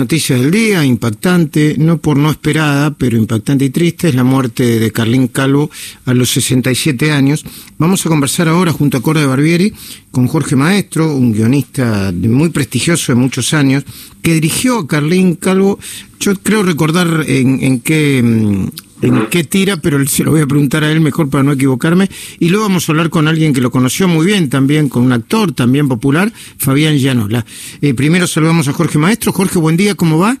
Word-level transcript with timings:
noticias 0.00 0.40
del 0.40 0.50
día, 0.50 0.82
impactante, 0.82 1.76
no 1.78 1.98
por 1.98 2.16
no 2.16 2.30
esperada, 2.30 2.90
pero 2.90 3.18
impactante 3.18 3.66
y 3.66 3.70
triste, 3.70 4.08
es 4.08 4.14
la 4.14 4.24
muerte 4.24 4.80
de 4.80 4.90
Carlín 4.90 5.28
Calvo 5.28 5.70
a 6.06 6.14
los 6.14 6.30
67 6.30 7.12
años. 7.12 7.44
Vamos 7.76 8.04
a 8.04 8.08
conversar 8.08 8.48
ahora 8.48 8.72
junto 8.72 8.96
a 8.96 9.02
Cora 9.02 9.20
de 9.20 9.26
Barbieri 9.26 9.74
con 10.10 10.26
Jorge 10.26 10.56
Maestro, 10.56 11.14
un 11.14 11.32
guionista 11.32 12.12
muy 12.12 12.48
prestigioso 12.48 13.12
de 13.12 13.16
muchos 13.16 13.52
años, 13.52 13.84
que 14.22 14.32
dirigió 14.32 14.78
a 14.78 14.86
Carlín 14.86 15.34
Calvo, 15.34 15.78
yo 16.18 16.34
creo 16.36 16.62
recordar 16.62 17.24
en, 17.28 17.80
qué 17.80 18.22
mm, 18.22 18.68
en 19.02 19.26
qué 19.30 19.44
tira, 19.44 19.76
pero 19.78 20.04
se 20.06 20.24
lo 20.24 20.32
voy 20.32 20.40
a 20.40 20.46
preguntar 20.46 20.84
a 20.84 20.92
él 20.92 21.00
mejor 21.00 21.30
para 21.30 21.42
no 21.42 21.52
equivocarme. 21.52 22.08
Y 22.38 22.48
luego 22.48 22.64
vamos 22.66 22.88
a 22.88 22.92
hablar 22.92 23.10
con 23.10 23.28
alguien 23.28 23.52
que 23.52 23.60
lo 23.60 23.70
conoció 23.70 24.08
muy 24.08 24.26
bien 24.26 24.48
también, 24.48 24.88
con 24.88 25.04
un 25.04 25.12
actor 25.12 25.52
también 25.52 25.88
popular, 25.88 26.32
Fabián 26.58 26.98
Llanola. 26.98 27.44
Eh, 27.80 27.94
primero 27.94 28.26
saludamos 28.26 28.68
a 28.68 28.72
Jorge 28.72 28.98
Maestro. 28.98 29.32
Jorge, 29.32 29.58
buen 29.58 29.76
día, 29.76 29.94
¿cómo 29.94 30.18
va? 30.18 30.36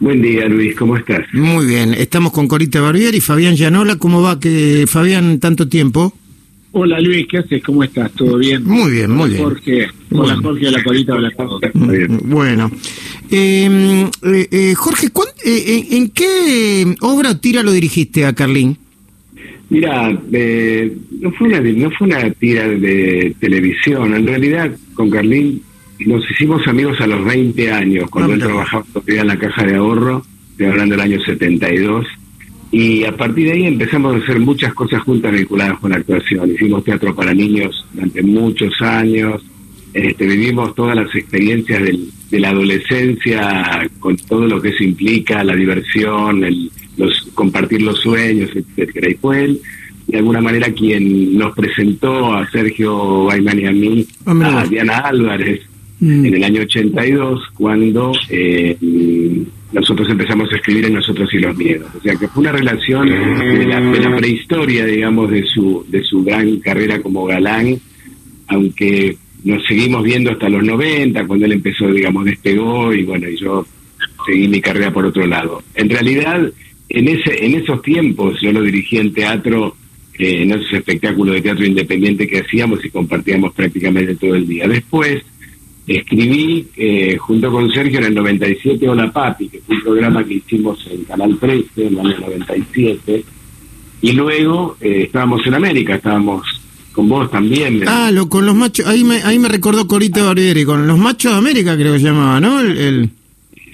Buen 0.00 0.20
día, 0.20 0.48
Luis, 0.48 0.74
¿cómo 0.74 0.96
estás? 0.96 1.20
Muy 1.32 1.66
bien, 1.66 1.94
estamos 1.94 2.32
con 2.32 2.48
Corita 2.48 2.80
Barbier 2.80 3.14
y 3.14 3.20
Fabián 3.20 3.54
Llanola. 3.54 3.96
¿Cómo 3.96 4.20
va, 4.20 4.40
que 4.40 4.84
Fabián, 4.88 5.38
tanto 5.38 5.68
tiempo? 5.68 6.12
Hola 6.74 6.98
Luis, 7.00 7.26
¿qué 7.28 7.38
haces? 7.38 7.62
¿Cómo 7.62 7.84
estás? 7.84 8.10
¿Todo 8.12 8.38
bien? 8.38 8.64
Muy 8.64 8.90
bien, 8.90 9.10
muy 9.10 9.28
bien. 9.28 9.42
Jorge, 9.42 9.88
hola 10.10 10.38
Jorge, 10.42 10.68
hola 10.68 10.82
Corita, 10.82 11.14
hola 11.14 11.30
Jorge. 11.36 11.70
Bueno, 12.24 12.64
em, 12.64 12.70
eh, 13.34 14.10
eh, 14.22 14.74
Jorge, 14.76 15.08
eh, 15.44 15.86
¿en 15.90 16.10
qué 16.10 16.94
obra 17.00 17.40
tira 17.40 17.62
lo 17.62 17.72
dirigiste 17.72 18.26
a 18.26 18.34
Carlín? 18.34 18.76
Mira, 19.70 20.10
no, 20.10 21.32
fue 21.32 21.48
una, 21.48 21.60
no 21.60 21.90
fue 21.92 22.06
una 22.06 22.30
tira 22.32 22.68
de 22.68 23.34
televisión, 23.40 24.14
en 24.14 24.26
realidad 24.26 24.70
con 24.94 25.08
Carlín 25.08 25.62
nos 26.06 26.30
hicimos 26.30 26.66
amigos 26.66 27.00
a 27.00 27.06
los 27.06 27.24
20 27.24 27.72
años, 27.72 28.10
cuando 28.10 28.34
él 28.34 28.40
trabajaba 28.40 28.84
en 29.06 29.26
la 29.26 29.38
caja 29.38 29.64
de 29.64 29.76
ahorro, 29.76 30.22
estoy 30.50 30.66
hablando 30.66 30.96
del 30.96 31.12
año 31.12 31.24
72 31.24 32.06
y 32.72 33.04
a 33.04 33.14
partir 33.14 33.46
de 33.46 33.52
ahí 33.52 33.66
empezamos 33.66 34.14
a 34.14 34.18
hacer 34.18 34.40
muchas 34.40 34.72
cosas 34.72 35.02
juntas 35.02 35.30
vinculadas 35.32 35.78
con 35.78 35.90
la 35.90 35.98
actuación. 35.98 36.50
Hicimos 36.50 36.82
teatro 36.82 37.14
para 37.14 37.34
niños 37.34 37.86
durante 37.92 38.22
muchos 38.22 38.72
años, 38.80 39.42
este, 39.94 40.26
vivimos 40.26 40.74
todas 40.74 40.96
las 40.96 41.14
experiencias 41.14 41.82
de 42.30 42.40
la 42.40 42.50
adolescencia 42.50 43.90
con 43.98 44.16
todo 44.16 44.46
lo 44.46 44.60
que 44.60 44.70
eso 44.70 44.84
implica, 44.84 45.44
la 45.44 45.54
diversión, 45.54 46.44
el, 46.44 46.70
los, 46.96 47.30
compartir 47.34 47.82
los 47.82 48.00
sueños, 48.00 48.50
etcétera. 48.54 49.10
Y 49.10 49.14
fue 49.14 49.44
él, 49.44 49.60
de 50.06 50.18
alguna 50.18 50.40
manera, 50.40 50.72
quien 50.72 51.36
nos 51.36 51.54
presentó 51.54 52.34
a 52.34 52.50
Sergio 52.50 53.24
Baimán 53.24 53.58
y 53.58 53.66
a 53.66 53.72
mí, 53.72 54.06
a 54.26 54.66
Diana 54.66 54.98
Álvarez, 54.98 55.60
mm. 56.00 56.26
en 56.26 56.34
el 56.34 56.44
año 56.44 56.62
82, 56.62 57.50
cuando... 57.54 58.12
Eh, 58.30 58.76
nosotros 59.72 60.08
empezamos 60.10 60.52
a 60.52 60.56
escribir 60.56 60.84
en 60.84 60.94
Nosotros 60.94 61.32
y 61.32 61.38
los 61.38 61.56
Miedos. 61.56 61.88
O 61.98 62.00
sea 62.02 62.14
que 62.16 62.28
fue 62.28 62.42
una 62.42 62.52
relación 62.52 63.08
de 63.08 63.66
la, 63.66 64.16
prehistoria, 64.16 64.84
digamos, 64.84 65.30
de 65.30 65.44
su, 65.46 65.84
de 65.88 66.02
su 66.04 66.22
gran 66.22 66.58
carrera 66.58 67.00
como 67.00 67.24
galán, 67.24 67.78
aunque 68.48 69.16
nos 69.44 69.64
seguimos 69.66 70.02
viendo 70.02 70.30
hasta 70.30 70.48
los 70.48 70.62
90, 70.62 71.26
cuando 71.26 71.46
él 71.46 71.52
empezó, 71.52 71.88
digamos, 71.88 72.24
despegó 72.24 72.92
y 72.92 73.02
bueno, 73.04 73.28
y 73.28 73.36
yo 73.36 73.66
seguí 74.26 74.48
mi 74.48 74.60
carrera 74.60 74.92
por 74.92 75.06
otro 75.06 75.26
lado. 75.26 75.62
En 75.74 75.88
realidad, 75.88 76.50
en, 76.88 77.08
ese, 77.08 77.44
en 77.44 77.54
esos 77.54 77.82
tiempos 77.82 78.40
yo 78.40 78.52
lo 78.52 78.62
dirigí 78.62 78.98
en 78.98 79.12
teatro, 79.12 79.76
eh, 80.18 80.42
en 80.42 80.52
esos 80.52 80.72
espectáculos 80.72 81.34
de 81.34 81.42
teatro 81.42 81.66
independiente 81.66 82.28
que 82.28 82.40
hacíamos 82.40 82.84
y 82.84 82.90
compartíamos 82.90 83.52
prácticamente 83.52 84.14
todo 84.14 84.34
el 84.34 84.46
día. 84.46 84.68
Después, 84.68 85.22
escribí 85.86 86.68
eh, 86.76 87.16
junto 87.18 87.50
con 87.50 87.70
Sergio 87.72 87.98
en 87.98 88.06
el 88.06 88.14
97 88.14 88.88
Hola 88.88 89.12
Papi, 89.12 89.48
que 89.48 89.60
fue 89.60 89.76
un 89.76 89.82
programa 89.82 90.24
que 90.24 90.34
hicimos 90.34 90.86
en 90.90 91.04
Canal 91.04 91.36
13 91.38 91.86
en 91.86 91.98
el 91.98 92.00
año 92.00 92.18
97, 92.20 93.24
y 94.02 94.12
luego 94.12 94.76
eh, 94.80 95.04
estábamos 95.04 95.46
en 95.46 95.54
América, 95.54 95.96
estábamos 95.96 96.61
con 96.92 97.08
vos 97.08 97.30
también. 97.30 97.82
Ah, 97.86 98.10
lo, 98.12 98.28
con 98.28 98.46
los 98.46 98.54
machos, 98.54 98.86
ahí 98.86 99.04
me, 99.04 99.22
ahí 99.22 99.38
me 99.38 99.48
recordó 99.48 99.86
Corita 99.86 100.22
Barbieri, 100.22 100.64
con 100.64 100.86
los 100.86 100.98
machos 100.98 101.32
de 101.32 101.38
América 101.38 101.76
creo 101.76 101.92
que 101.92 101.98
se 101.98 102.06
llamaba, 102.06 102.40
¿no? 102.40 102.60
El, 102.60 103.10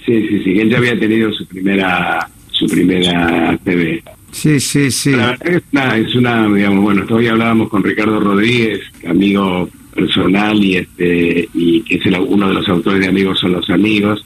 Sí, 0.09 0.27
sí, 0.27 0.43
sí, 0.43 0.59
él 0.59 0.71
ya 0.71 0.79
había 0.79 0.99
tenido 0.99 1.31
su 1.35 1.45
primera, 1.47 2.27
su 2.51 2.67
primera 2.67 3.59
TV. 3.63 4.03
Sí, 4.31 4.59
sí, 4.59 4.91
sí. 4.91 5.11
La 5.11 5.33
verdad 5.33 5.49
es 5.49 5.63
una, 5.71 5.97
es 5.99 6.15
una, 6.15 6.49
digamos, 6.49 6.83
bueno, 6.83 7.05
todavía 7.05 7.33
hablábamos 7.33 7.69
con 7.69 7.85
Ricardo 7.85 8.19
Rodríguez, 8.19 8.81
amigo 9.07 9.69
personal 9.95 10.65
y 10.65 10.77
este 10.77 11.49
y 11.53 11.83
que 11.83 11.97
es 11.97 12.07
uno 12.07 12.49
de 12.49 12.55
los 12.55 12.69
autores 12.69 13.01
de 13.01 13.09
Amigos 13.09 13.41
son 13.41 13.53
los 13.53 13.69
amigos 13.69 14.25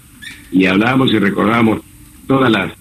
y 0.53 0.67
hablábamos 0.67 1.13
y 1.13 1.19
recordábamos 1.19 1.81
todas 2.29 2.53
las 2.53 2.73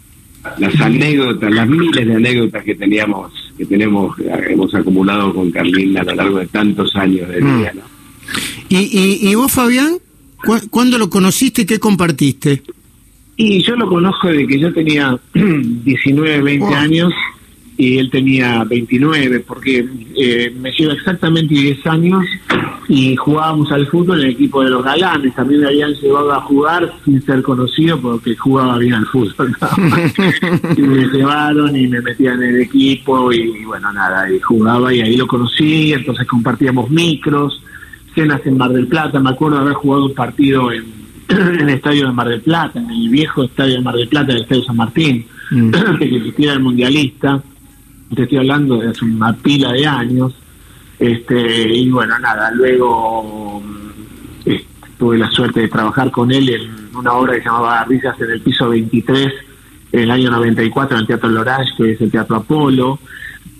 las 0.58 0.82
anécdotas, 0.82 1.54
las 1.54 1.68
miles 1.68 2.08
de 2.08 2.16
anécdotas 2.16 2.64
que 2.64 2.76
teníamos 2.76 3.32
que 3.58 3.66
tenemos 3.66 4.18
hemos 4.50 4.74
acumulado 4.74 5.34
con 5.34 5.52
Carlina 5.52 6.02
a 6.02 6.04
lo 6.04 6.16
largo 6.16 6.40
de 6.40 6.48
tantos 6.48 6.96
años 6.96 7.30
de 7.30 7.38
vida, 7.38 7.72
mm. 7.74 7.78
¿no? 7.78 7.84
¿Y, 8.70 9.30
y, 9.30 9.36
vos, 9.36 9.52
Fabián, 9.52 9.98
cuándo 10.70 10.98
lo 10.98 11.10
conociste 11.10 11.64
y 11.64 11.66
qué 11.66 11.78
compartiste? 11.78 12.64
Y 13.36 13.62
yo 13.62 13.76
lo 13.76 13.90
conozco 13.90 14.30
desde 14.30 14.48
que 14.48 14.60
yo 14.60 14.74
tenía 14.74 15.20
19, 15.34 16.42
20 16.42 16.76
años 16.76 17.14
y 17.82 17.98
él 17.98 18.12
tenía 18.12 18.64
29, 18.64 19.40
porque 19.40 19.84
eh, 20.16 20.54
me 20.62 20.72
lleva 20.72 20.94
exactamente 20.94 21.56
10 21.56 21.88
años 21.88 22.24
y 22.88 23.16
jugábamos 23.16 23.72
al 23.72 23.88
fútbol 23.88 24.20
en 24.20 24.28
el 24.28 24.32
equipo 24.34 24.64
de 24.64 24.70
los 24.70 24.84
galanes. 24.84 25.34
También 25.34 25.62
me 25.62 25.68
habían 25.68 25.96
llevado 25.96 26.32
a 26.32 26.42
jugar 26.42 26.94
sin 27.04 27.20
ser 27.24 27.42
conocido 27.42 28.00
porque 28.00 28.36
jugaba 28.36 28.78
bien 28.78 28.94
al 28.94 29.08
fútbol. 29.08 29.58
y 30.78 30.82
me 30.82 31.08
llevaron 31.08 31.76
y 31.76 31.88
me 31.88 32.02
metían 32.02 32.44
en 32.44 32.56
el 32.56 32.62
equipo 32.62 33.34
y, 33.34 33.66
bueno, 33.66 33.92
nada, 33.92 34.32
y 34.32 34.40
jugaba 34.40 34.94
y 34.94 35.02
ahí 35.02 35.18
lo 35.18 35.26
conocí, 35.26 35.94
entonces 35.94 36.28
compartíamos 36.28 36.88
micros, 36.92 37.64
cenas 38.14 38.42
en 38.46 38.58
Mar 38.58 38.70
del 38.74 38.86
Plata. 38.86 39.20
Me 39.20 39.32
acuerdo 39.32 39.58
de 39.58 39.64
haber 39.64 39.74
jugado 39.74 40.06
un 40.06 40.14
partido 40.14 40.72
en, 40.72 40.86
el 41.30 41.70
estadio 41.70 42.06
de 42.06 42.14
Mar 42.14 42.28
del 42.28 42.42
Plata, 42.42 42.78
en 42.78 42.92
el 42.92 43.10
viejo 43.10 43.44
estadio 43.44 43.74
de 43.74 43.82
Mar 43.82 43.96
del 43.96 44.08
Plata, 44.08 44.34
el 44.34 44.44
estadio 44.44 44.64
San 44.66 44.78
Martín, 44.78 45.26
mm. 45.50 45.72
que 45.98 46.16
existía 46.16 46.54
el 46.54 46.60
mundialista 46.60 47.42
te 48.16 48.24
estoy 48.24 48.40
hablando 48.40 48.78
de 48.78 48.90
hace 48.90 49.06
una 49.06 49.34
pila 49.34 49.72
de 49.72 49.86
años, 49.86 50.34
este, 51.00 51.74
y 51.74 51.90
bueno, 51.90 52.20
nada, 52.20 52.52
luego 52.52 53.62
eh, 54.46 54.64
tuve 54.98 55.18
la 55.18 55.32
suerte 55.32 55.62
de 55.62 55.68
trabajar 55.68 56.12
con 56.12 56.32
él 56.32 56.50
en 56.50 56.96
una 56.96 57.14
obra 57.14 57.34
que 57.34 57.40
se 57.40 57.46
llamaba 57.46 57.84
Risas 57.86 58.20
en 58.22 58.32
el 58.32 58.42
piso 58.42 58.70
23, 58.70 59.34
en 59.94 60.00
el 60.00 60.12
año 60.12 60.30
94 60.32 60.96
en 60.96 61.02
el 61.02 61.08
Teatro 61.08 61.30
Lorage, 61.30 61.72
que 61.78 61.92
es 61.94 62.02
el 62.02 62.12
Teatro 62.12 62.38
Apolo, 62.38 63.00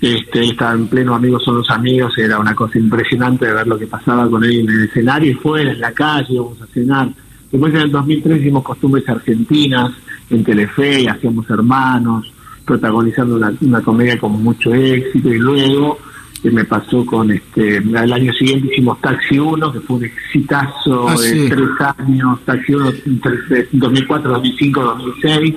este, 0.02 0.44
estaba 0.44 0.74
en 0.74 0.88
pleno 0.88 1.14
Amigos 1.14 1.44
son 1.44 1.58
los 1.58 1.70
amigos, 1.70 2.18
era 2.18 2.40
una 2.40 2.56
cosa 2.56 2.80
impresionante 2.80 3.46
de 3.46 3.54
ver 3.54 3.68
lo 3.68 3.78
que 3.78 3.88
pasaba 3.88 4.30
con 4.30 4.44
él 4.44 4.62
en 4.62 4.70
el 4.70 4.84
escenario 4.86 5.32
y 5.32 5.36
fuera, 5.36 5.72
en 5.72 5.80
la 5.80 5.92
calle, 5.92 6.34
íbamos 6.34 6.62
a 6.62 6.68
cenar. 6.68 7.10
Después 7.52 7.74
en 7.74 7.82
el 7.82 7.92
2003 7.92 8.42
hicimos 8.42 8.64
Costumbres 8.64 9.08
Argentinas 9.08 9.92
en 10.30 10.44
Telefe, 10.44 11.08
hacíamos 11.08 11.50
Hermanos, 11.50 12.32
protagonizando 12.66 13.36
una, 13.62 13.82
comedia 13.82 14.18
con 14.18 14.44
mucho 14.44 14.74
éxito 14.74 15.34
y 15.34 15.40
luego 15.40 15.98
que 16.42 16.52
me 16.52 16.66
pasó 16.66 17.06
con 17.06 17.32
este 17.32 17.78
el 17.78 18.14
año 18.14 18.34
siguiente 18.34 18.74
hicimos 18.74 19.00
Taxi 19.00 19.38
1 19.38 19.72
que 19.72 19.80
fue 19.82 19.98
un 19.98 20.06
exitazo 20.06 21.08
ah, 21.08 21.16
de 21.16 21.50
tres 21.50 21.70
años 21.98 22.40
Taxi 22.46 22.74
1 22.74 22.90
entre 23.06 23.68
2004 23.72 24.32
2005 24.32 24.82
2006 24.82 25.56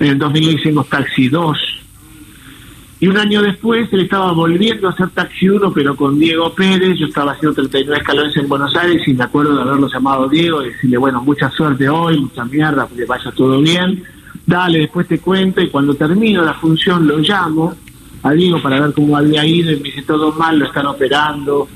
en 0.00 0.06
el 0.06 0.18
2000 0.18 0.58
hicimos 0.58 0.88
Taxi 0.88 1.28
2 1.28 1.58
y 3.00 3.06
un 3.06 3.16
año 3.16 3.42
después 3.42 3.88
él 3.92 4.00
estaba 4.00 4.32
volviendo 4.32 4.88
a 4.88 4.90
hacer 4.90 5.10
Taxi 5.10 5.48
1 5.48 5.72
pero 5.72 5.94
con 5.94 6.18
Diego 6.18 6.52
Pérez. 6.52 6.98
Yo 6.98 7.06
estaba 7.06 7.32
haciendo 7.32 7.54
39 7.54 8.00
escalones 8.00 8.36
en 8.36 8.48
Buenos 8.48 8.74
Aires 8.74 9.06
y 9.06 9.14
me 9.14 9.22
acuerdo 9.22 9.54
de 9.54 9.62
haberlo 9.62 9.88
llamado 9.88 10.28
Diego 10.28 10.62
y 10.64 10.70
decirle 10.70 10.96
bueno 10.96 11.22
mucha 11.22 11.48
suerte 11.50 11.88
hoy 11.88 12.20
mucha 12.20 12.44
mierda 12.44 12.88
que 12.94 13.04
vaya 13.04 13.30
todo 13.32 13.60
bien 13.60 14.02
dale, 14.48 14.78
después 14.78 15.06
te 15.06 15.18
cuento, 15.18 15.60
y 15.60 15.68
cuando 15.68 15.94
termino 15.94 16.42
la 16.42 16.54
función 16.54 17.06
lo 17.06 17.18
llamo 17.18 17.74
a 18.22 18.32
Diego 18.32 18.60
para 18.62 18.80
ver 18.80 18.94
cómo 18.94 19.14
había 19.14 19.44
ido, 19.44 19.70
y 19.70 19.76
me 19.76 19.90
dice 19.90 20.02
todo 20.02 20.32
mal, 20.32 20.58
lo 20.58 20.64
están 20.64 20.86
operando. 20.86 21.68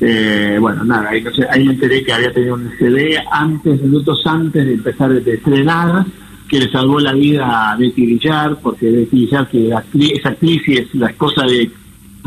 Eh, 0.00 0.56
bueno, 0.60 0.84
nada, 0.84 1.10
ahí, 1.10 1.64
me 1.64 1.72
enteré 1.72 2.04
que 2.04 2.12
había 2.12 2.32
tenido 2.32 2.54
un 2.54 2.70
CD 2.78 3.18
antes, 3.32 3.82
minutos 3.82 4.22
antes 4.24 4.64
de 4.64 4.74
empezar 4.74 5.12
de 5.12 5.34
estrenar, 5.34 6.06
que 6.48 6.60
le 6.60 6.70
salvó 6.70 7.00
la 7.00 7.12
vida 7.12 7.72
a 7.72 7.76
Betty 7.76 8.06
Villar, 8.06 8.58
porque 8.62 8.90
Betty 8.90 9.26
Villar, 9.26 9.48
que 9.48 9.68
es 9.68 10.24
actriz 10.26 10.62
y 10.68 10.78
es 10.78 10.94
la 10.94 11.08
esposa 11.08 11.44
de, 11.44 11.68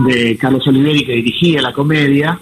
de 0.05 0.37
Carlos 0.37 0.67
Oliveri, 0.67 1.05
que 1.05 1.13
dirigía 1.13 1.61
la 1.61 1.71
comedia, 1.71 2.37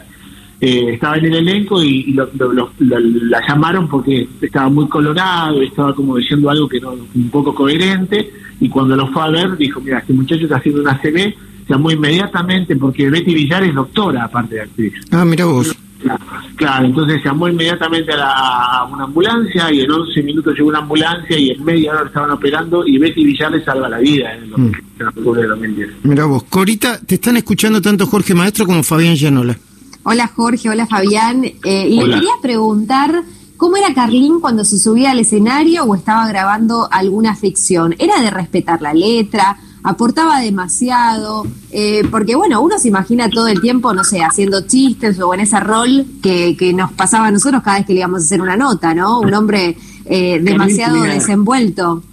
eh, 0.64 0.94
estaba 0.94 1.18
en 1.18 1.26
el 1.26 1.36
elenco 1.38 1.82
y, 1.82 2.14
la 2.14 3.42
llamaron 3.48 3.88
porque 3.88 4.28
estaba 4.40 4.70
muy 4.70 4.88
colorado, 4.88 5.60
estaba 5.60 5.96
como 5.96 6.18
diciendo 6.18 6.52
algo 6.52 6.70
que 6.70 6.80
no 6.80 6.92
un 6.92 7.30
poco 7.32 7.56
coherente 7.56 8.32
y 8.60 8.70
cuando 8.70 8.96
lo 8.96 9.08
fue 9.08 9.24
a 9.24 9.30
ver 9.30 9.58
dijo, 9.58 9.82
mira, 9.82 9.98
este 9.98 10.14
muchacho 10.14 10.44
está 10.44 10.58
haciendo 10.58 10.82
una 10.82 11.02
CB, 11.02 11.34
llamó 11.68 11.90
inmediatamente 11.90 12.76
porque 12.76 13.10
Betty 13.10 13.34
Villar 13.34 13.64
es 13.64 13.74
doctora 13.74 14.26
aparte 14.26 14.54
de 14.56 14.62
actriz. 14.62 14.94
Ah, 15.10 15.26
mira 15.26 15.46
vos. 15.46 15.76
Claro, 16.56 16.86
entonces 16.86 17.22
llamó 17.24 17.48
inmediatamente 17.48 18.12
a, 18.14 18.18
la, 18.18 18.32
a, 18.32 18.86
una 18.86 19.06
ambulancia 19.06 19.72
y 19.72 19.82
en 19.82 19.92
11 19.92 20.22
minutos 20.22 20.54
llegó 20.56 20.70
una 20.70 20.80
ambulancia 20.80 21.40
y 21.40 21.50
en 21.50 21.64
media 21.64 21.92
hora 21.94 22.06
estaban 22.06 22.30
operando 22.30 22.86
y 22.86 23.00
Betty 23.00 23.24
Villar 23.24 23.52
le 23.52 23.64
salva 23.64 23.90
la 23.90 23.98
vida 23.98 24.32
en, 24.36 24.50
mm. 24.50 24.72
octubre 25.08 25.42
de 25.42 25.48
2010. 25.48 25.90
Mira 26.04 26.26
vos, 26.26 26.44
Corita, 26.44 27.00
te 27.00 27.16
están 27.16 27.38
escuchando 27.38 27.82
tanto 27.82 28.06
Jorge 28.06 28.36
Maestro 28.36 28.68
como 28.68 28.84
Fabián 28.84 29.16
Llanola. 29.16 29.58
Hola 30.04 30.28
Jorge, 30.28 30.70
hola 30.70 30.88
Fabián. 30.88 31.46
Eh, 31.46 31.88
y 31.90 32.02
le 32.02 32.16
quería 32.16 32.32
preguntar 32.42 33.24
cómo 33.58 33.78
era 33.78 33.94
Carlín 33.94 34.40
cuando 34.40 34.66
se 34.66 34.80
subía 34.80 35.12
al 35.12 35.20
escenario 35.20 35.84
o 35.84 35.96
estaba 35.96 36.28
grabando 36.28 36.88
alguna 36.92 37.36
ficción. 37.36 37.96
¿Era 38.00 38.20
de 38.22 38.32
respetar 38.32 38.82
la 38.82 38.94
letra? 38.94 39.58
aportaba 39.84 40.40
demasiado, 40.40 41.46
eh, 41.72 42.04
porque 42.12 42.36
bueno, 42.36 42.62
uno 42.62 42.78
se 42.78 42.88
imagina 42.88 43.30
todo 43.30 43.48
el 43.48 43.62
tiempo, 43.62 43.94
no 43.94 44.04
sé, 44.04 44.22
haciendo 44.22 44.62
chistes 44.68 45.20
o 45.20 45.34
en 45.34 45.40
ese 45.40 45.60
rol 45.60 46.06
que, 46.22 46.56
que 46.56 46.74
nos 46.74 46.92
pasaba 46.92 47.28
a 47.28 47.32
nosotros 47.32 47.64
cada 47.64 47.78
vez 47.78 47.88
que 47.88 47.94
le 47.94 48.00
íbamos 48.00 48.22
a 48.22 48.26
hacer 48.26 48.42
una 48.42 48.56
nota, 48.56 48.94
¿no? 48.94 49.20
Un 49.20 49.34
hombre 49.34 49.78
eh, 50.06 50.40
demasiado 50.40 51.02
desenvuelto. 51.02 52.04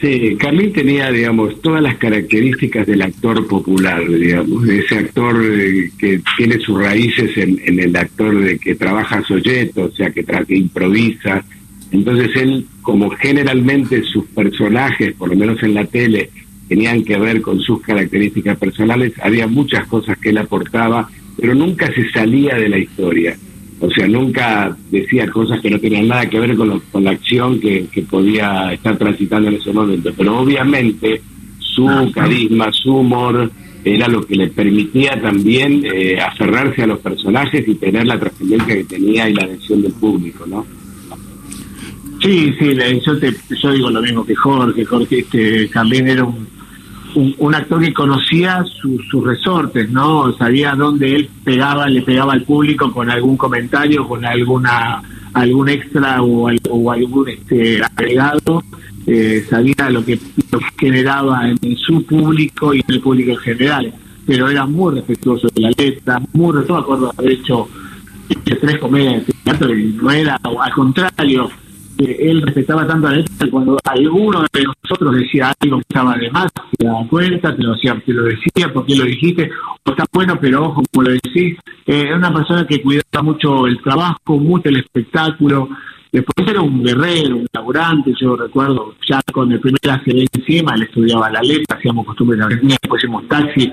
Sí, 0.00 0.36
Carlín 0.38 0.74
tenía, 0.74 1.10
digamos, 1.10 1.60
todas 1.62 1.82
las 1.82 1.96
características 1.96 2.86
del 2.86 3.00
actor 3.00 3.46
popular, 3.46 4.06
digamos, 4.06 4.66
de 4.66 4.80
ese 4.80 4.98
actor 4.98 5.42
eh, 5.42 5.90
que 5.98 6.20
tiene 6.36 6.58
sus 6.58 6.78
raíces 6.78 7.34
en, 7.38 7.58
el 7.78 7.96
actor 7.96 8.38
de 8.38 8.58
que 8.58 8.74
trabaja 8.74 9.22
solleto, 9.22 9.84
o 9.84 9.90
sea, 9.92 10.10
que, 10.10 10.22
que 10.22 10.56
improvisa. 10.56 11.42
Entonces 11.92 12.30
él, 12.36 12.66
como 12.82 13.08
generalmente 13.10 14.02
sus 14.02 14.26
personajes, 14.26 15.14
por 15.14 15.30
lo 15.30 15.36
menos 15.36 15.62
en 15.62 15.72
la 15.72 15.86
tele, 15.86 16.28
tenían 16.68 17.02
que 17.02 17.16
ver 17.16 17.40
con 17.40 17.60
sus 17.60 17.80
características 17.80 18.58
personales, 18.58 19.14
había 19.22 19.46
muchas 19.46 19.86
cosas 19.86 20.18
que 20.18 20.28
él 20.28 20.38
aportaba, 20.38 21.08
pero 21.40 21.54
nunca 21.54 21.90
se 21.94 22.10
salía 22.10 22.56
de 22.56 22.68
la 22.68 22.78
historia. 22.78 23.36
O 23.78 23.90
sea, 23.90 24.08
nunca 24.08 24.74
decía 24.90 25.28
cosas 25.30 25.60
que 25.60 25.70
no 25.70 25.78
tenían 25.78 26.08
nada 26.08 26.28
que 26.28 26.40
ver 26.40 26.56
con, 26.56 26.80
con 26.90 27.04
la 27.04 27.10
acción 27.10 27.60
que, 27.60 27.86
que, 27.92 28.02
podía 28.02 28.72
estar 28.72 28.96
transitando 28.96 29.48
en 29.48 29.56
ese 29.56 29.72
momento. 29.72 30.12
Pero 30.16 30.38
obviamente 30.38 31.20
su 31.58 32.10
carisma, 32.14 32.72
su 32.72 32.96
humor, 32.96 33.50
era 33.84 34.08
lo 34.08 34.26
que 34.26 34.34
le 34.34 34.48
permitía 34.48 35.20
también 35.20 35.84
eh, 35.84 36.18
aferrarse 36.18 36.82
a 36.82 36.86
los 36.88 36.98
personajes 36.98 37.66
y 37.68 37.74
tener 37.76 38.06
la 38.06 38.18
trascendencia 38.18 38.74
que 38.74 38.84
tenía 38.84 39.28
y 39.28 39.34
la 39.34 39.44
atención 39.44 39.82
del 39.82 39.92
público, 39.92 40.44
¿no? 40.46 40.66
Sí, 42.20 42.52
sí, 42.58 42.76
yo, 43.04 43.18
te, 43.18 43.32
yo 43.62 43.72
digo 43.72 43.90
lo 43.90 44.02
mismo 44.02 44.24
que 44.24 44.34
Jorge. 44.34 44.84
Jorge 44.84 45.18
este, 45.20 45.68
también 45.68 46.08
era 46.08 46.24
un, 46.24 46.48
un, 47.16 47.54
actor 47.54 47.80
que 47.80 47.92
conocía 47.92 48.62
sus 48.64 49.24
resortes, 49.24 49.90
¿no? 49.90 50.32
Sabía 50.36 50.74
dónde 50.74 51.14
él 51.14 51.30
pegaba, 51.44 51.88
le 51.88 52.02
pegaba 52.02 52.34
al 52.34 52.42
público 52.42 52.92
con 52.92 53.10
algún 53.10 53.36
comentario, 53.36 54.06
con 54.06 54.24
alguna 54.24 55.02
algún 55.32 55.68
extra 55.68 56.22
o, 56.22 56.48
algún 56.48 57.28
este, 57.28 57.82
agregado, 57.82 58.62
eh, 59.06 59.44
sabía 59.48 59.90
lo 59.90 60.04
que, 60.04 60.18
generaba 60.78 61.48
en, 61.48 61.76
su 61.76 62.04
público 62.04 62.72
y 62.72 62.78
en 62.78 62.94
el 62.94 63.00
público 63.00 63.32
en 63.32 63.38
general. 63.38 63.94
Pero 64.26 64.48
era 64.48 64.66
muy 64.66 64.94
respetuoso 64.94 65.48
de 65.54 65.60
la 65.60 65.70
letra, 65.76 66.20
muy 66.32 66.52
respetuoso, 66.52 66.82
acuerdo 66.82 67.12
haber 67.16 67.32
hecho 67.32 67.68
tres 68.44 68.78
comedias 68.78 69.26
de 69.26 69.32
teatro 69.44 69.76
y 69.76 69.92
no 69.92 70.10
era, 70.10 70.40
al 70.42 70.72
contrario, 70.72 71.50
él 71.98 72.42
respetaba 72.42 72.86
tanto 72.86 73.06
a 73.06 73.10
la 73.12 73.16
letra 73.18 73.48
cuando 73.50 73.78
alguno 73.84 74.44
de 74.52 74.64
nosotros 74.64 75.16
decía 75.16 75.52
algo 75.60 75.78
que 75.78 75.84
estaba 75.88 76.16
de 76.16 76.30
más, 76.30 76.48
se 76.78 76.86
daba 76.86 77.06
cuenta, 77.08 77.56
te 77.56 77.62
lo, 77.62 77.74
decía, 77.74 78.02
te 78.04 78.12
lo 78.12 78.24
decía, 78.24 78.72
porque 78.72 78.96
lo 78.96 79.04
dijiste, 79.04 79.50
o 79.84 79.90
está 79.90 80.04
bueno, 80.12 80.38
pero 80.40 80.66
ojo, 80.66 80.82
como 80.92 81.08
lo 81.08 81.12
decís, 81.12 81.56
eh, 81.86 82.04
era 82.06 82.16
una 82.16 82.32
persona 82.32 82.66
que 82.66 82.82
cuidaba 82.82 83.22
mucho 83.22 83.66
el 83.66 83.80
trabajo, 83.80 84.38
mucho 84.38 84.68
el 84.68 84.78
espectáculo, 84.78 85.68
después 86.12 86.48
era 86.48 86.60
un 86.60 86.82
guerrero, 86.82 87.36
un 87.36 87.46
laburante, 87.52 88.12
yo 88.20 88.36
recuerdo, 88.36 88.94
ya 89.08 89.20
con 89.32 89.50
el 89.52 89.60
primer 89.60 89.80
ACB 89.88 90.26
encima, 90.32 90.74
él 90.74 90.82
estudiaba 90.82 91.30
la 91.30 91.40
letra, 91.40 91.76
hacíamos 91.76 92.06
costumbre 92.06 92.36
de 92.36 92.56
después 92.56 93.02
hicimos 93.02 93.26
taxi, 93.28 93.72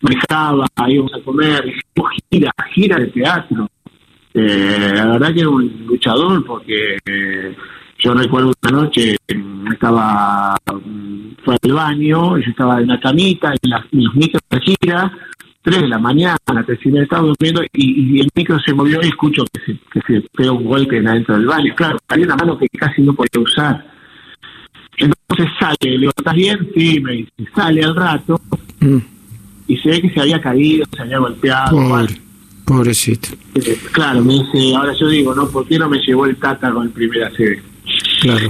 manejaba, 0.00 0.66
íbamos 0.86 1.14
a 1.14 1.20
comer, 1.20 1.66
hicimos 1.66 2.12
gira, 2.30 2.52
gira 2.72 2.98
de 2.98 3.06
teatro, 3.08 3.68
eh, 4.34 4.92
la 4.92 5.06
verdad 5.06 5.32
que 5.32 5.40
era 5.40 5.48
un 5.48 5.86
luchador 5.86 6.44
porque 6.44 6.96
eh, 7.06 7.56
yo 8.00 8.14
recuerdo 8.14 8.52
una 8.64 8.82
noche 8.82 9.16
estaba 9.72 10.56
fue 11.44 11.56
al 11.62 11.72
baño 11.72 12.36
y 12.36 12.44
yo 12.44 12.50
estaba 12.50 12.80
en 12.80 12.88
la 12.88 12.98
camita 12.98 13.52
en, 13.62 13.70
la, 13.70 13.86
en 13.92 14.04
los 14.04 14.14
micros 14.16 14.42
de 14.50 14.60
gira 14.60 15.12
tres 15.62 15.82
de 15.82 15.88
la 15.88 15.98
mañana 16.00 16.36
me 16.52 17.00
estaba 17.00 17.22
durmiendo 17.22 17.62
y, 17.72 18.20
el 18.20 18.28
micro 18.34 18.58
se 18.58 18.74
movió 18.74 19.00
y 19.02 19.06
escucho 19.06 19.44
que 19.52 19.60
se, 19.60 19.78
que 19.92 20.00
se 20.04 20.28
pegó 20.36 20.54
un 20.54 20.64
golpe 20.64 20.98
adentro 20.98 21.36
del 21.36 21.46
baño 21.46 21.72
claro 21.76 21.98
había 22.08 22.26
una 22.26 22.36
mano 22.36 22.58
que 22.58 22.68
casi 22.70 23.02
no 23.02 23.14
podía 23.14 23.40
usar 23.40 23.86
entonces 24.96 25.46
sale 25.60 25.76
le 25.80 25.98
digo 25.98 26.12
¿estás 26.16 26.34
bien? 26.34 26.68
sí 26.74 27.00
me 27.00 27.12
dice 27.12 27.32
sale 27.54 27.84
al 27.84 27.94
rato 27.94 28.40
mm. 28.80 28.98
y 29.68 29.76
se 29.76 29.90
ve 29.90 30.00
que 30.02 30.10
se 30.10 30.20
había 30.20 30.40
caído 30.40 30.84
se 30.92 31.02
había 31.02 31.18
golpeado 31.18 32.08
Pobrecito. 32.64 33.28
Eh, 33.54 33.78
claro, 33.92 34.22
me 34.24 34.34
dice, 34.34 34.74
ahora 34.74 34.94
yo 34.98 35.08
digo, 35.08 35.34
¿no? 35.34 35.48
¿Por 35.48 35.66
qué 35.66 35.78
no 35.78 35.88
me 35.88 35.98
llevó 35.98 36.26
el 36.26 36.36
Tata 36.36 36.72
con 36.72 36.84
el 36.86 36.90
primer 36.90 37.24
ACB? 37.24 37.60
Claro. 38.22 38.48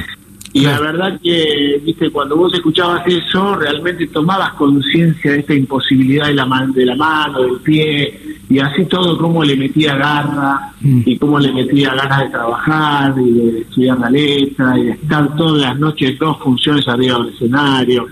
Y 0.52 0.60
la 0.60 0.78
verdad 0.78 1.20
que, 1.20 1.80
viste, 1.84 2.10
cuando 2.10 2.36
vos 2.36 2.54
escuchabas 2.54 3.04
eso, 3.08 3.56
realmente 3.56 4.06
tomabas 4.06 4.52
conciencia 4.52 5.32
de 5.32 5.40
esta 5.40 5.52
imposibilidad 5.52 6.28
de 6.28 6.34
la, 6.34 6.46
man 6.46 6.72
de 6.72 6.86
la 6.86 6.94
mano, 6.94 7.40
del 7.42 7.56
pie, 7.56 8.38
y 8.48 8.60
así 8.60 8.84
todo, 8.84 9.18
cómo 9.18 9.42
le 9.42 9.56
metía 9.56 9.96
garra, 9.96 10.72
mm. 10.80 11.02
y 11.06 11.18
cómo 11.18 11.40
le 11.40 11.52
metía 11.52 11.92
ganas 11.94 12.20
de 12.20 12.28
trabajar, 12.28 13.14
y 13.18 13.32
de 13.32 13.60
estudiar 13.62 13.98
la 13.98 14.10
letra, 14.10 14.78
y 14.78 14.84
de 14.84 14.90
estar 14.92 15.34
todas 15.34 15.60
las 15.60 15.76
noches, 15.76 16.16
dos 16.20 16.38
funciones 16.38 16.86
arriba 16.86 17.18
del 17.18 17.34
escenario. 17.34 18.06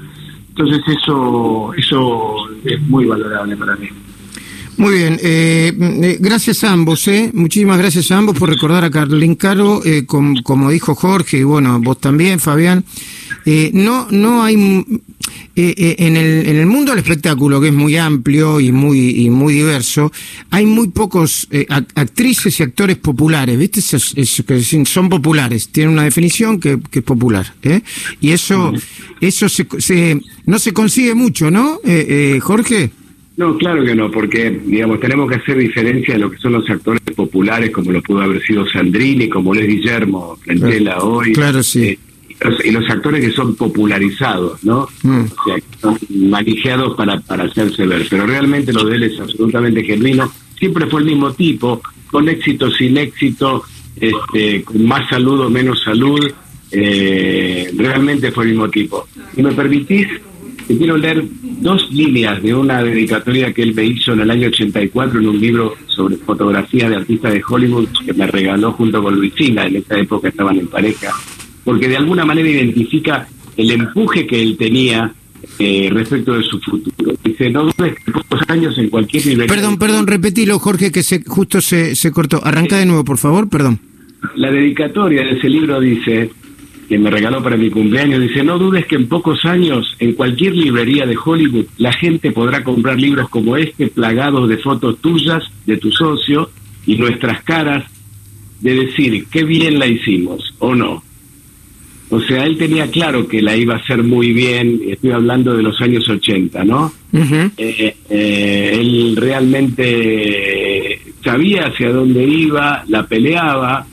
Entonces 0.49 0.83
eso, 0.89 1.73
eso 1.77 2.35
es 2.65 2.83
muy 2.83 3.05
valorable 3.07 3.57
para 3.57 3.77
mí. 3.77 3.89
Muy 4.79 4.95
bien, 4.95 5.19
eh, 5.23 5.73
eh, 5.79 6.17
gracias 6.19 6.65
a 6.65 6.73
ambos, 6.73 7.07
eh. 7.07 7.31
muchísimas 7.35 7.79
gracias 7.79 8.11
a 8.11 8.17
ambos 8.17 8.39
por 8.39 8.49
recordar 8.49 8.85
a 8.85 8.91
Carlín 8.91 9.35
Caro, 9.35 9.85
eh, 9.85 10.07
como 10.07 10.71
dijo 10.71 10.95
Jorge, 10.95 11.39
y 11.39 11.43
bueno, 11.43 11.79
vos 11.81 12.01
también, 12.01 12.41
Fabián. 12.41 12.85
Eh, 13.45 13.71
no, 13.75 14.07
no 14.11 14.43
hay 14.43 14.55
en, 14.55 16.17
el, 16.17 16.49
en 16.49 16.57
el 16.57 16.67
mundo 16.67 16.93
del 16.93 17.01
espectáculo, 17.01 17.61
que 17.61 17.69
es 17.69 17.75
muy 17.75 17.97
amplio 17.97 18.61
y 18.61 18.73
muy, 18.73 19.11
y 19.11 19.31
muy 19.31 19.55
diverso, 19.55 20.11
hay 20.51 20.65
muy 20.65 20.89
pocos 20.89 21.49
actrices 21.95 22.59
y 22.59 22.63
actores 22.63 22.97
populares, 22.97 23.59
¿viste? 23.59 23.83
son 23.83 25.09
populares, 25.09 25.69
tienen 25.69 25.93
una 25.93 26.05
definición 26.05 26.59
que, 26.59 26.79
que 26.91 27.01
es 27.01 27.05
popular, 27.05 27.55
¿eh? 27.63 27.83
Y 28.21 28.31
eso, 28.31 28.73
eso 29.21 29.49
se, 29.49 29.67
se, 29.79 30.21
no 30.47 30.59
se 30.59 30.73
consigue 30.73 31.15
mucho, 31.15 31.51
¿no, 31.51 31.79
Jorge? 32.41 32.91
No, 33.37 33.57
claro 33.57 33.85
que 33.85 33.95
no, 33.95 34.11
porque 34.11 34.51
digamos 34.51 35.01
tenemos 35.01 35.29
que 35.31 35.37
hacer 35.37 35.57
diferencia 35.57 36.15
de 36.15 36.21
lo 36.21 36.31
que 36.31 36.39
son 36.39 36.53
los 36.53 36.69
actores 36.69 37.01
populares, 37.17 37.71
como 37.71 37.91
lo 37.91 38.03
pudo 38.03 38.21
haber 38.21 38.43
sido 38.43 38.67
Sandrini, 38.69 39.29
como 39.29 39.55
lo 39.55 39.61
es 39.61 39.69
Guillermo 39.69 40.37
Frentela 40.43 40.99
hoy. 40.99 41.33
Claro, 41.33 41.63
sí. 41.63 41.99
Eh, 42.45 42.57
y, 42.65 42.71
los, 42.71 42.89
actores 42.91 43.25
que 43.25 43.33
son 43.33 43.55
popularizados, 43.55 44.63
¿no? 44.65 44.89
Mm. 45.03 45.21
O 45.21 45.45
sea, 45.45 45.57
que 45.57 45.79
son 45.81 45.99
manejados 46.11 46.95
para, 46.97 47.21
para 47.21 47.45
hacerse 47.45 47.87
ver. 47.87 48.07
Pero 48.09 48.27
realmente 48.27 48.73
lo 48.73 48.85
de 48.85 48.97
él 48.97 49.03
es 49.05 49.21
absolutamente 49.21 49.83
genuino. 49.85 50.31
Siempre 50.59 50.87
fue 50.87 51.01
el 51.01 51.07
mismo 51.07 51.33
tipo, 51.33 51.81
con 52.11 52.29
éxito, 52.29 52.71
sin 52.71 52.99
éxito, 52.99 53.65
este, 53.97 54.63
con 54.63 54.85
más 54.85 55.09
salud 55.09 55.41
o 55.41 55.51
menos 55.51 55.83
salud. 55.83 56.31
Eh, 56.71 57.71
realmente 57.77 58.31
fue 58.33 58.45
el 58.45 58.51
mismo 58.51 58.69
tipo. 58.69 59.07
Si 59.35 59.43
me 59.43 59.53
permitís, 59.53 60.09
te 60.67 60.77
quiero 60.77 60.97
leer 60.97 61.25
dos 61.63 61.91
líneas 61.91 62.43
de 62.43 62.55
una 62.55 62.83
dedicatoria 62.83 63.53
que 63.53 63.63
él 63.63 63.75
me 63.75 63.85
hizo 63.85 64.13
en 64.13 64.21
el 64.21 64.31
año 64.31 64.49
84 64.49 65.21
en 65.21 65.29
un 65.29 65.41
libro 65.41 65.75
sobre 65.87 66.17
fotografía 66.17 66.91
de 66.91 66.97
artistas 66.97 67.33
de 67.33 67.43
Hollywood 67.47 67.89
que 68.05 68.13
me 68.13 68.27
regaló 68.27 68.73
junto 68.73 69.03
con 69.03 69.15
Luisina, 69.15 69.67
en 69.67 69.77
esa 69.77 69.99
época 69.99 70.29
estaban 70.29 70.59
en 70.59 70.67
pareja, 70.67 71.13
porque 71.65 71.89
de 71.89 71.97
alguna 71.97 72.25
manera 72.25 72.49
identifica 72.49 73.27
el 73.57 73.71
empuje 73.71 74.27
que 74.27 74.43
él 74.43 74.57
tenía 74.59 75.13
eh, 75.59 75.91
respecto 75.93 76.35
de 76.35 76.43
su 76.43 76.59
futuro. 76.61 77.15
Dice, 77.25 77.51
no 77.51 77.65
dudes 77.65 77.95
que 78.05 78.13
pocos 78.13 78.41
años 78.49 78.77
en 78.79 78.89
cualquier 78.89 79.27
nivel... 79.27 79.47
Perdón, 79.47 79.79
perdón, 79.79 80.07
repetilo, 80.07 80.59
Jorge, 80.59 80.91
que 80.91 81.03
se, 81.03 81.23
justo 81.25 81.61
se, 81.61 81.95
se 81.95 82.11
cortó. 82.11 82.41
Arranca 82.45 82.79
de 82.79 82.87
nuevo, 82.87 83.05
por 83.05 83.19
favor, 83.19 83.49
perdón. 83.49 83.79
La 84.37 84.51
dedicatoria 84.51 85.23
de 85.23 85.33
ese 85.33 85.49
libro 85.49 85.81
dice, 85.81 86.31
que 86.89 86.99
me 86.99 87.11
regaló 87.11 87.43
para 87.43 87.57
mi 87.57 87.71
cumpleaños, 87.71 88.21
dice, 88.21 88.45
no 88.45 88.59
dudes 88.59 88.87
que 88.87 88.97
en 88.97 89.09
pocos 89.09 89.45
años 89.45 89.97
en 89.99 90.13
cualquier 90.13 90.55
librería 90.55 91.07
de 91.07 91.17
Hollywood 91.23 91.67
la 91.79 91.93
gente 91.93 92.33
podrá 92.33 92.63
comprar 92.63 93.01
libros 93.01 93.29
como 93.29 93.57
este, 93.57 93.89
plagados 93.89 94.49
de 94.49 94.59
fotos 94.59 94.99
tuyas, 94.99 95.43
de 95.67 95.77
tu 95.77 95.91
socio 95.91 96.51
y 96.87 96.97
nuestras 96.97 97.43
caras, 97.43 97.85
de 98.61 98.75
decir, 98.75 99.27
qué 99.31 99.45
bien 99.45 99.79
la 99.79 99.87
hicimos 99.87 100.55
o 100.59 100.75
no. 100.75 101.03
O 102.11 102.21
sea, 102.21 102.45
él 102.45 102.59
tenía 102.59 102.91
claro 102.91 103.27
que 103.27 103.41
la 103.41 103.57
iba 103.57 103.75
a 103.75 103.79
hacer 103.79 104.03
muy 104.03 104.35
bien, 104.35 104.83
estoy 104.87 105.13
hablando 105.13 105.57
de 105.57 105.63
los 105.63 105.81
años 105.81 106.07
80, 106.07 106.63
¿no? 106.63 106.93
Eh, 107.57 107.97
eh, 108.11 108.77
él 108.79 109.17
realmente 109.17 111.01
sabía 111.25 111.69
hacia 111.69 111.91
dónde 111.91 112.23
iba, 112.23 112.85
la 112.89 113.07
peleaba, 113.07 113.87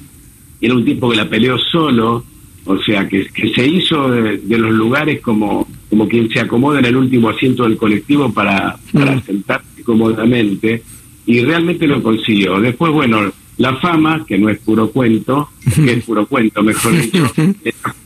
era 0.59 0.73
un 0.73 0.83
tipo 0.83 1.09
que 1.09 1.15
la 1.15 1.29
peleó 1.29 1.57
solo, 1.57 2.25
o 2.65 2.77
sea, 2.81 3.07
que, 3.07 3.25
que 3.27 3.49
se 3.49 3.67
hizo 3.67 4.09
de, 4.09 4.39
los 4.57 4.71
lugares 4.71 5.21
como, 5.21 5.67
como 5.89 6.07
quien 6.07 6.29
se 6.29 6.39
acomoda 6.39 6.79
en 6.79 6.85
el 6.85 6.97
último 6.97 7.29
asiento 7.29 7.63
del 7.63 7.77
colectivo 7.77 8.31
para, 8.31 8.77
para 8.93 9.15
mm. 9.15 9.23
sentarse 9.23 9.83
cómodamente, 9.83 10.83
y 11.25 11.41
realmente 11.41 11.87
lo 11.87 12.01
consiguió. 12.01 12.59
Después, 12.59 12.91
bueno, 12.91 13.31
la 13.57 13.75
fama, 13.75 14.25
que 14.25 14.37
no 14.37 14.49
es 14.49 14.59
puro 14.59 14.89
cuento, 14.89 15.49
que 15.75 15.93
es 15.93 16.03
puro 16.05 16.25
cuento, 16.25 16.63
mejor 16.63 16.93
dicho, 16.99 17.31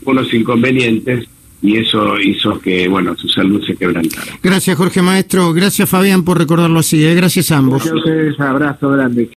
unos 0.05 0.33
inconvenientes, 0.33 1.27
y 1.61 1.77
eso 1.77 2.19
hizo 2.19 2.59
que, 2.59 2.89
bueno, 2.89 3.15
su 3.15 3.29
salud 3.29 3.63
se 3.65 3.75
quebrantara. 3.75 4.37
Gracias, 4.43 4.75
Jorge 4.75 5.01
Maestro. 5.01 5.53
Gracias, 5.53 5.89
Fabián, 5.89 6.23
por 6.23 6.37
recordarlo 6.37 6.79
así. 6.79 7.05
¿eh? 7.05 7.15
Gracias 7.15 7.51
a 7.51 7.57
ambos. 7.57 7.85
Gracias 7.85 7.93
a 7.93 7.97
ustedes. 7.97 8.39
Abrazo 8.39 8.89
grande. 8.89 9.29